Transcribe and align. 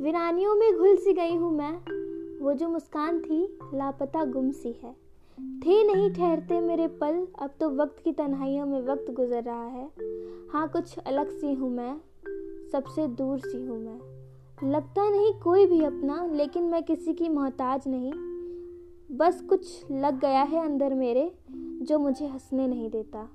वीरानियों 0.00 0.54
में 0.54 0.78
घुल 0.78 0.96
सी 0.96 1.12
गई 1.12 1.34
हूँ 1.36 1.52
मैं। 1.52 1.72
वो 2.44 2.52
जो 2.52 2.68
मुस्कान 2.68 3.20
थी, 3.20 3.58
लापता 3.74 4.24
गुम 4.24 4.50
सी 4.50 4.72
है। 4.82 4.92
थे 5.60 5.84
नहीं 5.84 6.10
ठहरते 6.10 6.60
मेरे 6.60 6.88
पल, 6.88 7.26
अब 7.38 7.50
तो 7.60 7.70
वक्त 7.70 7.96
की 8.04 8.12
तन्हाइयों 8.12 8.66
में 8.66 8.82
वक्त 8.82 9.10
गुजर 9.10 9.42
रहा 9.42 9.66
है। 9.66 9.90
हाँ 10.52 10.68
कुछ 10.68 10.98
अलग 10.98 11.30
सी 11.30 11.54
हूँ 11.54 11.70
मैं, 11.70 12.00
सबसे 12.72 13.06
दूर 13.06 13.38
सी 13.38 13.66
हूँ 13.66 13.78
मैं। 13.78 14.70
लगता 14.70 15.10
नहीं 15.10 15.34
कोई 15.40 15.66
भी 15.66 15.84
अपना, 15.84 16.28
लेकिन 16.32 16.64
मैं 16.64 16.82
किसी 16.82 17.14
की 17.14 17.28
मोहताज 17.28 17.82
नहीं। 17.86 18.12
बस 19.16 19.40
कुछ 19.48 19.84
लग 19.90 20.20
गया 20.20 20.42
है 20.42 20.64
अंदर 20.64 20.94
मेरे, 20.94 21.34
जो 21.82 21.98
मुझे 21.98 22.26
हंसने 22.26 22.66
नहीं 22.66 22.90
देता। 22.90 23.28